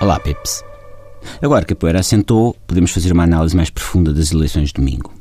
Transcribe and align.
Olá, 0.00 0.20
Pips. 0.20 0.62
Agora 1.42 1.64
que 1.64 1.72
a 1.72 1.76
poeira 1.76 1.98
assentou, 1.98 2.54
podemos 2.66 2.92
fazer 2.92 3.12
uma 3.12 3.24
análise 3.24 3.56
mais 3.56 3.68
profunda 3.68 4.12
das 4.12 4.30
eleições 4.30 4.68
de 4.68 4.74
domingo. 4.74 5.12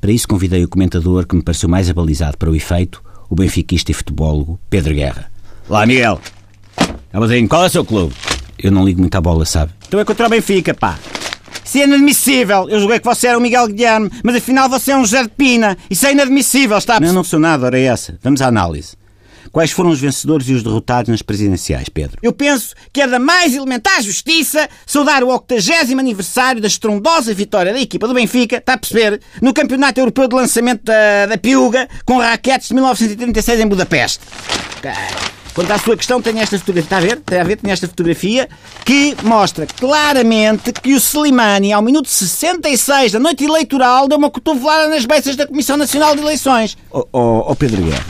Para 0.00 0.10
isso 0.10 0.26
convidei 0.26 0.64
o 0.64 0.68
comentador 0.68 1.24
que 1.24 1.36
me 1.36 1.42
pareceu 1.42 1.68
mais 1.68 1.88
abalizado 1.88 2.36
para 2.36 2.50
o 2.50 2.56
efeito, 2.56 3.02
o 3.30 3.36
benfiquista 3.36 3.92
e 3.92 3.94
futebolólogo 3.94 4.58
Pedro 4.68 4.92
Guerra. 4.92 5.30
Olá, 5.68 5.86
Miguel. 5.86 6.20
Amadrinho, 7.12 7.48
qual 7.48 7.62
é 7.62 7.66
o 7.66 7.70
seu 7.70 7.84
clube? 7.84 8.12
Eu 8.58 8.72
não 8.72 8.84
ligo 8.84 9.00
muito 9.00 9.14
à 9.14 9.20
bola, 9.20 9.44
sabe? 9.44 9.72
Então 9.86 10.00
é 10.00 10.04
contra 10.04 10.26
o 10.26 10.30
Benfica, 10.30 10.74
pá. 10.74 10.98
Isso 11.64 11.78
é 11.78 11.84
inadmissível. 11.84 12.68
Eu 12.68 12.80
julguei 12.80 12.98
que 12.98 13.04
você 13.04 13.28
era 13.28 13.38
o 13.38 13.40
Miguel 13.40 13.68
Guilherme, 13.68 14.10
mas 14.24 14.34
afinal 14.34 14.68
você 14.68 14.90
é 14.90 14.96
um 14.96 15.04
José 15.04 15.22
de 15.22 15.28
Pina. 15.28 15.78
Isso 15.88 16.06
é 16.06 16.12
inadmissível, 16.12 16.76
está 16.76 16.96
a 16.96 17.00
Não, 17.00 17.12
não 17.12 17.22
sou 17.22 17.38
nada, 17.38 17.66
ora 17.66 17.78
é 17.78 17.84
essa. 17.84 18.18
Vamos 18.20 18.42
à 18.42 18.48
análise. 18.48 18.96
Quais 19.52 19.70
foram 19.70 19.90
os 19.90 20.00
vencedores 20.00 20.48
e 20.48 20.54
os 20.54 20.62
derrotados 20.62 21.08
nas 21.08 21.22
presidenciais, 21.22 21.88
Pedro? 21.88 22.18
Eu 22.22 22.32
penso 22.32 22.74
que 22.92 23.00
é 23.00 23.06
da 23.06 23.18
mais 23.18 23.54
elementar 23.54 24.02
justiça 24.02 24.68
saudar 24.86 25.22
o 25.22 25.28
80 25.28 25.92
aniversário 25.98 26.60
da 26.60 26.68
estrondosa 26.68 27.32
vitória 27.34 27.72
da 27.72 27.80
equipa 27.80 28.06
do 28.06 28.14
Benfica, 28.14 28.56
está 28.56 28.74
a 28.74 28.78
perceber, 28.78 29.20
no 29.40 29.52
Campeonato 29.52 30.00
Europeu 30.00 30.28
de 30.28 30.34
Lançamento 30.34 30.84
da, 30.84 31.26
da 31.26 31.38
Piuga, 31.38 31.88
com 32.04 32.18
raquetes 32.18 32.68
de 32.68 32.74
1936 32.74 33.60
em 33.60 33.66
Budapeste. 33.66 34.20
Quanto 35.58 35.72
à 35.72 35.78
sua 35.78 35.96
questão, 35.96 36.22
tenho 36.22 36.38
esta 36.38 36.56
fotografia. 36.56 36.84
Está 36.86 36.96
a 36.98 37.00
ver? 37.00 37.18
Está 37.18 37.40
a 37.40 37.44
ver? 37.44 37.56
Tenho 37.56 37.72
esta 37.72 37.88
fotografia 37.88 38.48
que 38.84 39.16
mostra 39.24 39.66
claramente 39.66 40.72
que 40.72 40.94
o 40.94 40.98
Slimani, 40.98 41.72
ao 41.72 41.82
minuto 41.82 42.08
66 42.08 43.10
da 43.10 43.18
noite 43.18 43.44
eleitoral, 43.44 44.06
deu 44.06 44.18
uma 44.18 44.30
cotovelada 44.30 44.86
nas 44.86 45.04
beiças 45.04 45.34
da 45.34 45.48
Comissão 45.48 45.76
Nacional 45.76 46.14
de 46.14 46.22
Eleições. 46.22 46.78
Oh, 46.92 47.04
oh, 47.12 47.44
oh, 47.48 47.56
Pedro 47.56 47.82
Guerra, 47.82 48.06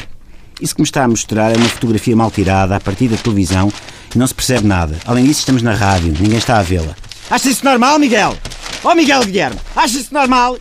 isso 0.60 0.74
que 0.74 0.80
me 0.80 0.86
está 0.86 1.04
a 1.04 1.08
mostrar 1.08 1.52
é 1.52 1.56
uma 1.56 1.68
fotografia 1.68 2.16
mal 2.16 2.30
tirada 2.30 2.76
a 2.76 2.80
partir 2.80 3.08
da 3.08 3.16
televisão 3.16 3.72
e 4.14 4.18
não 4.18 4.26
se 4.26 4.34
percebe 4.34 4.66
nada. 4.66 4.96
Além 5.06 5.24
disso, 5.24 5.40
estamos 5.40 5.62
na 5.62 5.74
rádio, 5.74 6.12
ninguém 6.18 6.38
está 6.38 6.58
a 6.58 6.62
vê-la. 6.62 6.96
Acha 7.30 7.48
isso 7.48 7.64
normal, 7.64 7.98
Miguel? 7.98 8.36
Ó 8.82 8.92
oh, 8.92 8.94
Miguel 8.94 9.24
Guilherme, 9.24 9.58
acha 9.76 9.98
isso 9.98 10.12
normal? 10.12 10.56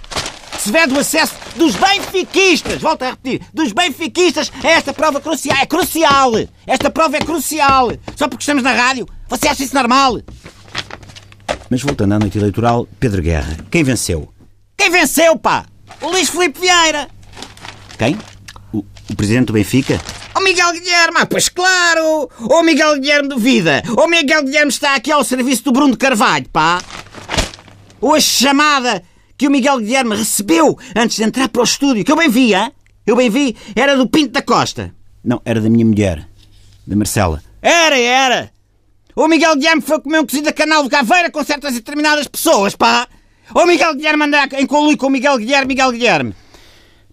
Se 0.59 0.71
vê 0.71 0.85
do 0.87 0.99
acesso 0.99 1.33
dos 1.55 1.75
benfiquistas, 1.75 2.81
volto 2.81 3.03
a 3.03 3.11
repetir, 3.11 3.41
dos 3.53 3.71
benfiquistas 3.71 4.51
a 4.63 4.69
esta 4.69 4.93
prova 4.93 5.21
crucial. 5.21 5.57
É 5.57 5.65
crucial! 5.65 6.31
Esta 6.65 6.89
prova 6.89 7.17
é 7.17 7.19
crucial! 7.19 7.91
Só 8.15 8.27
porque 8.27 8.43
estamos 8.43 8.63
na 8.63 8.73
rádio, 8.73 9.07
você 9.29 9.47
acha 9.47 9.63
isso 9.63 9.75
normal? 9.75 10.19
Mas 11.69 11.81
voltando 11.81 12.13
à 12.13 12.19
noite 12.19 12.37
eleitoral, 12.37 12.87
Pedro 12.99 13.21
Guerra, 13.21 13.57
quem 13.69 13.83
venceu? 13.83 14.31
Quem 14.77 14.89
venceu, 14.89 15.37
pá? 15.37 15.65
O 16.01 16.09
Luís 16.09 16.29
Filipe 16.29 16.59
Vieira! 16.59 17.07
Quem? 17.97 18.17
Presidente 19.17 19.47
do 19.47 19.53
Benfica? 19.53 19.99
O 20.35 20.39
Miguel 20.39 20.71
Guilherme, 20.73 21.17
ah, 21.17 21.25
pois 21.25 21.49
claro! 21.49 22.29
O 22.39 22.61
Miguel 22.61 22.99
Guilherme 22.99 23.27
duvida! 23.27 23.81
O 23.97 24.07
Miguel 24.07 24.43
Guilherme 24.43 24.71
está 24.71 24.95
aqui 24.95 25.11
ao 25.11 25.23
serviço 25.23 25.63
do 25.63 25.71
Bruno 25.71 25.97
Carvalho, 25.97 26.47
pá! 26.49 26.79
Ou 27.99 28.13
a 28.13 28.19
chamada 28.19 29.03
que 29.35 29.47
o 29.47 29.51
Miguel 29.51 29.79
Guilherme 29.79 30.15
recebeu 30.15 30.77
antes 30.95 31.17
de 31.17 31.23
entrar 31.23 31.49
para 31.49 31.61
o 31.61 31.65
estúdio, 31.65 32.05
que 32.05 32.11
eu 32.11 32.15
bem 32.15 32.29
vi, 32.29 32.53
hein? 32.53 32.71
Eu 33.07 33.15
bem 33.15 33.29
vi, 33.29 33.57
era 33.75 33.97
do 33.97 34.07
Pinto 34.07 34.33
da 34.33 34.41
Costa. 34.43 34.93
Não, 35.23 35.41
era 35.43 35.59
da 35.59 35.69
minha 35.69 35.85
mulher, 35.85 36.27
da 36.85 36.95
Marcela. 36.95 37.41
Era, 37.59 37.97
era! 37.97 38.51
O 39.15 39.27
Miguel 39.27 39.55
Guilherme 39.55 39.81
foi 39.81 39.99
comer 39.99 40.19
um 40.19 40.27
cozido 40.27 40.47
a 40.47 40.53
canal 40.53 40.83
de 40.83 40.89
caveira 40.89 41.31
com 41.31 41.43
certas 41.43 41.71
e 41.71 41.77
determinadas 41.77 42.27
pessoas, 42.27 42.75
pá! 42.75 43.07
O 43.55 43.65
Miguel 43.65 43.95
Guilherme 43.95 44.25
andar 44.25 44.53
em 44.53 44.67
colui 44.67 44.95
com 44.95 45.07
o 45.07 45.09
Miguel 45.09 45.39
Guilherme, 45.39 45.69
Miguel 45.69 45.91
Guilherme. 45.91 46.35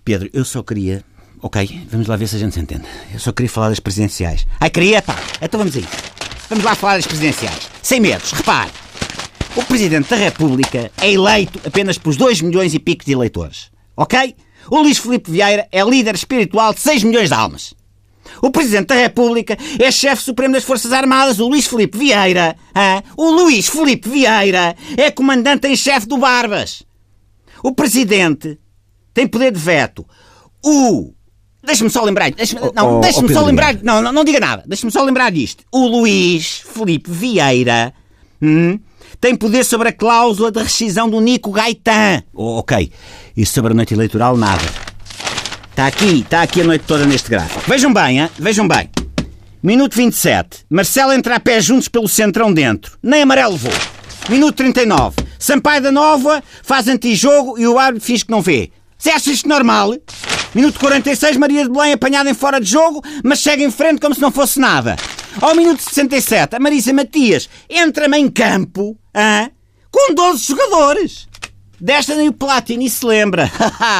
Pedro, 0.04 0.28
eu 0.34 0.44
só 0.44 0.62
queria... 0.62 1.02
Ok, 1.46 1.86
vamos 1.90 2.06
lá 2.06 2.16
ver 2.16 2.26
se 2.26 2.36
a 2.36 2.38
gente 2.38 2.54
se 2.54 2.60
entende. 2.60 2.84
Eu 3.12 3.20
só 3.20 3.30
queria 3.30 3.50
falar 3.50 3.68
das 3.68 3.78
presidenciais. 3.78 4.46
Ai, 4.58 4.70
queria, 4.70 5.02
pá! 5.02 5.14
Então 5.42 5.58
vamos 5.58 5.76
aí. 5.76 5.86
Vamos 6.48 6.64
lá 6.64 6.74
falar 6.74 6.96
das 6.96 7.06
presidenciais. 7.06 7.68
Sem 7.82 8.00
medos, 8.00 8.32
repare. 8.32 8.70
O 9.54 9.62
Presidente 9.62 10.08
da 10.08 10.16
República 10.16 10.90
é 10.96 11.12
eleito 11.12 11.60
apenas 11.62 11.98
por 11.98 12.16
2 12.16 12.40
milhões 12.40 12.72
e 12.72 12.78
pico 12.78 13.04
de 13.04 13.12
eleitores. 13.12 13.70
Ok? 13.94 14.34
O 14.70 14.78
Luís 14.80 14.96
Filipe 14.96 15.30
Vieira 15.30 15.68
é 15.70 15.84
líder 15.84 16.14
espiritual 16.14 16.72
de 16.72 16.80
6 16.80 17.02
milhões 17.02 17.28
de 17.28 17.34
almas. 17.34 17.74
O 18.40 18.50
Presidente 18.50 18.86
da 18.86 18.94
República 18.94 19.58
é 19.78 19.90
chefe 19.90 20.22
supremo 20.22 20.54
das 20.54 20.64
Forças 20.64 20.94
Armadas, 20.94 21.40
o 21.40 21.46
Luís 21.46 21.66
Filipe 21.66 21.98
Vieira. 21.98 22.56
Hein? 22.74 23.02
O 23.18 23.30
Luís 23.30 23.68
Filipe 23.68 24.08
Vieira 24.08 24.74
é 24.96 25.10
comandante 25.10 25.68
em 25.68 25.76
chefe 25.76 26.06
do 26.06 26.16
Barbas. 26.16 26.82
O 27.62 27.74
Presidente 27.74 28.58
tem 29.12 29.26
poder 29.26 29.52
de 29.52 29.60
veto. 29.60 30.06
O. 30.64 31.12
Deixa-me 31.64 31.90
só 31.90 32.02
lembrar. 32.02 32.30
Deixa 32.30 32.58
não, 32.74 32.98
oh, 32.98 33.00
deixa-me 33.00 33.30
oh, 33.30 33.34
só 33.34 33.44
lembrar. 33.44 33.76
Não, 33.82 34.02
não, 34.02 34.12
não 34.12 34.24
diga 34.24 34.40
nada. 34.40 34.64
Deixa-me 34.66 34.92
só 34.92 35.02
lembrar 35.02 35.30
disto. 35.30 35.64
O 35.72 35.86
Luís 35.86 36.62
Filipe 36.72 37.10
Vieira. 37.10 37.92
Hum, 38.40 38.78
tem 39.20 39.34
poder 39.34 39.64
sobre 39.64 39.88
a 39.88 39.92
cláusula 39.92 40.52
de 40.52 40.62
rescisão 40.62 41.08
do 41.08 41.20
Nico 41.20 41.50
Gaetan. 41.50 42.22
Oh, 42.34 42.58
ok. 42.58 42.90
E 43.36 43.46
sobre 43.46 43.72
a 43.72 43.74
noite 43.74 43.94
eleitoral, 43.94 44.36
nada. 44.36 44.64
Está 45.70 45.86
aqui, 45.86 46.20
está 46.20 46.42
aqui 46.42 46.60
a 46.60 46.64
noite 46.64 46.84
toda 46.86 47.04
neste 47.06 47.30
gráfico. 47.30 47.62
Vejam 47.66 47.92
bem, 47.92 48.20
hein? 48.20 48.30
vejam 48.38 48.68
bem. 48.68 48.88
Minuto 49.62 49.96
27. 49.96 50.66
Marcelo 50.68 51.12
entra 51.12 51.36
a 51.36 51.40
pé 51.40 51.60
juntos 51.60 51.88
pelo 51.88 52.06
centrão 52.06 52.52
dentro. 52.52 52.98
Nem 53.02 53.22
amarelo 53.22 53.52
levou. 53.52 53.72
Minuto 54.28 54.56
39. 54.56 55.16
Sampaio 55.38 55.82
da 55.82 55.90
Nova 55.90 56.42
faz 56.62 56.86
antijogo 56.86 57.58
e 57.58 57.66
o 57.66 57.78
árbitro 57.78 58.06
finge 58.06 58.24
que 58.24 58.30
não 58.30 58.42
vê. 58.42 58.70
Você 58.96 59.10
acha 59.10 59.30
isto 59.30 59.48
normal? 59.48 59.94
Minuto 60.54 60.78
46, 60.78 61.36
Maria 61.36 61.64
de 61.64 61.70
Belém 61.70 61.92
apanhada 61.92 62.30
em 62.30 62.34
fora 62.34 62.60
de 62.60 62.70
jogo, 62.70 63.02
mas 63.24 63.40
segue 63.40 63.64
em 63.64 63.70
frente 63.72 64.00
como 64.00 64.14
se 64.14 64.20
não 64.20 64.30
fosse 64.30 64.60
nada. 64.60 64.96
Ao 65.40 65.54
minuto 65.54 65.82
67, 65.82 66.54
a 66.54 66.60
Marisa 66.60 66.92
Matias 66.92 67.48
entra-me 67.68 68.18
em 68.18 68.30
campo 68.30 68.96
hein, 69.12 69.50
com 69.90 70.14
12 70.14 70.44
jogadores. 70.44 71.28
Desta 71.80 72.14
nem 72.14 72.28
o 72.28 72.32
Platini 72.32 72.88
se 72.88 73.04
lembra. 73.04 73.50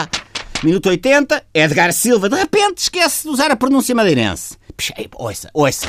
minuto 0.63 0.89
80, 0.89 1.45
Edgar 1.53 1.93
Silva 1.93 2.29
de 2.29 2.37
repente 2.37 2.79
esquece 2.79 3.25
de 3.25 3.31
usar 3.31 3.51
a 3.51 3.57
pronúncia 3.57 3.95
madeirense. 3.95 4.57
Ouça, 5.17 5.51
ouça. 5.53 5.89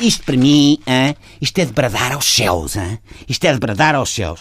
Isto 0.00 0.24
para 0.24 0.36
mim, 0.36 0.76
hein, 0.88 1.16
isto 1.40 1.56
é 1.60 1.64
de 1.64 1.72
bradar 1.72 2.12
aos 2.12 2.24
céus. 2.24 2.74
Hein? 2.74 2.98
Isto 3.28 3.44
é 3.44 3.52
de 3.52 3.60
bradar 3.60 3.94
aos 3.94 4.12
céus. 4.12 4.40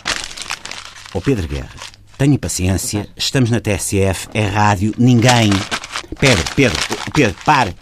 Oh 1.13 1.21
Pedro 1.21 1.47
Guerra, 1.47 1.69
tenha 2.17 2.37
paciência, 2.37 3.07
estamos 3.15 3.49
na 3.49 3.59
TSF, 3.59 4.27
é 4.33 4.45
rádio, 4.45 4.93
ninguém. 4.97 5.49
Pedro, 6.19 6.43
Pedro, 6.55 6.79
Pedro, 7.13 7.35
pare, 7.45 7.75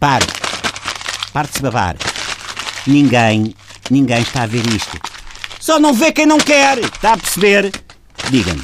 pare. 0.00 0.26
Pare 1.32 1.48
de 1.48 1.54
se 1.54 1.62
babar. 1.62 1.96
Ninguém, 2.86 3.54
ninguém 3.90 4.22
está 4.22 4.42
a 4.42 4.46
ver 4.46 4.66
isto. 4.66 4.98
Só 5.60 5.78
não 5.80 5.92
vê 5.92 6.12
quem 6.12 6.26
não 6.26 6.38
quer. 6.38 6.78
Está 6.78 7.14
a 7.14 7.16
perceber? 7.16 7.72
Diga-me, 8.30 8.62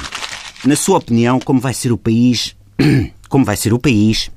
na 0.65 0.75
sua 0.75 0.97
opinião, 0.97 1.39
como 1.39 1.59
vai 1.59 1.73
ser 1.73 1.91
o 1.91 1.97
país, 1.97 2.55
como 3.29 3.45
vai 3.45 3.57
ser 3.57 3.73
o 3.73 3.79
país 3.79 4.31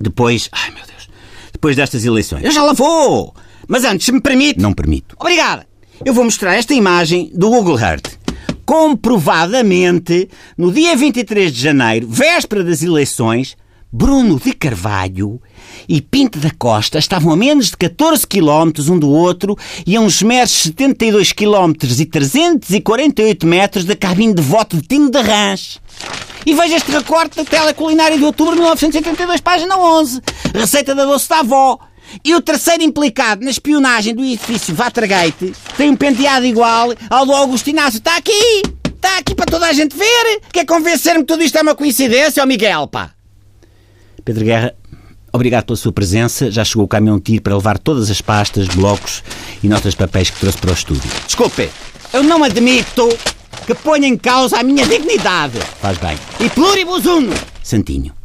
depois, 0.00 0.48
ai 0.52 0.70
meu 0.70 0.84
Deus, 0.86 1.08
depois 1.52 1.74
destas 1.74 2.04
eleições? 2.04 2.44
Eu 2.44 2.52
já 2.52 2.62
lá 2.62 2.72
vou. 2.72 3.34
Mas 3.66 3.84
antes, 3.84 4.06
se 4.06 4.12
me 4.12 4.20
permite. 4.20 4.60
Não 4.60 4.72
permito. 4.72 5.16
Obrigada. 5.18 5.66
Eu 6.04 6.14
vou 6.14 6.24
mostrar 6.24 6.54
esta 6.54 6.72
imagem 6.72 7.30
do 7.34 7.50
Google 7.50 7.78
Earth. 7.78 8.17
Comprovadamente, 8.68 10.28
no 10.54 10.70
dia 10.70 10.94
23 10.94 11.50
de 11.50 11.58
janeiro, 11.58 12.06
véspera 12.06 12.62
das 12.62 12.82
eleições, 12.82 13.56
Bruno 13.90 14.38
de 14.38 14.52
Carvalho 14.52 15.40
e 15.88 16.02
Pinto 16.02 16.38
da 16.38 16.50
Costa 16.50 16.98
estavam 16.98 17.32
a 17.32 17.36
menos 17.36 17.70
de 17.70 17.78
14 17.78 18.26
km 18.26 18.70
um 18.90 18.98
do 18.98 19.10
outro 19.10 19.56
e 19.86 19.96
a 19.96 20.00
uns 20.02 20.20
meros 20.22 20.50
72 20.50 21.32
km 21.32 21.72
e 21.98 22.04
348 22.04 23.46
metros 23.46 23.86
da 23.86 23.96
cabine 23.96 24.34
de 24.34 24.42
voto 24.42 24.76
de 24.76 24.82
Tino 24.82 25.10
de 25.10 25.22
Rãs. 25.22 25.80
E 26.44 26.52
veja 26.52 26.76
este 26.76 26.90
recorte 26.90 27.36
da 27.36 27.46
tela 27.46 27.72
culinária 27.72 28.18
de 28.18 28.24
outubro 28.24 28.52
de 28.52 28.60
1982, 28.60 29.40
página 29.40 29.78
11. 29.78 30.20
Receita 30.54 30.94
da 30.94 31.06
doce 31.06 31.26
da 31.26 31.38
avó. 31.38 31.78
E 32.24 32.34
o 32.34 32.40
terceiro 32.40 32.82
implicado 32.82 33.44
na 33.44 33.50
espionagem 33.50 34.14
do 34.14 34.24
edifício 34.24 34.74
Watergate 34.74 35.52
tem 35.76 35.90
um 35.90 35.96
penteado 35.96 36.46
igual 36.46 36.92
ao 37.08 37.26
do 37.26 37.32
Augusto 37.32 37.70
Inácio. 37.70 37.98
Está 37.98 38.16
aqui! 38.16 38.62
Está 38.94 39.18
aqui 39.18 39.34
para 39.34 39.46
toda 39.46 39.66
a 39.66 39.72
gente 39.72 39.96
ver! 39.96 40.40
Quer 40.52 40.64
convencer-me 40.64 41.20
que 41.20 41.26
tudo 41.26 41.42
isto 41.42 41.56
é 41.56 41.62
uma 41.62 41.74
coincidência, 41.74 42.42
ó 42.42 42.46
Miguel, 42.46 42.86
pá? 42.88 43.10
Pedro 44.24 44.44
Guerra, 44.44 44.74
obrigado 45.32 45.64
pela 45.64 45.76
sua 45.76 45.92
presença. 45.92 46.50
Já 46.50 46.64
chegou 46.64 46.84
o 46.84 46.88
caminhão 46.88 47.20
tiro 47.20 47.42
para 47.42 47.54
levar 47.54 47.78
todas 47.78 48.10
as 48.10 48.20
pastas, 48.20 48.66
blocos 48.68 49.22
e 49.62 49.68
notas 49.68 49.92
de 49.92 49.98
papéis 49.98 50.30
que 50.30 50.40
trouxe 50.40 50.58
para 50.58 50.70
o 50.70 50.74
estúdio. 50.74 51.10
Desculpe, 51.24 51.70
eu 52.12 52.22
não 52.22 52.42
admito 52.42 53.08
que 53.66 53.74
ponha 53.74 54.08
em 54.08 54.16
causa 54.16 54.58
a 54.58 54.62
minha 54.62 54.86
dignidade. 54.86 55.58
Faz 55.80 55.98
bem. 55.98 56.18
E 56.40 56.48
pluribus 56.50 57.06
uno. 57.06 57.34
Santinho. 57.62 58.17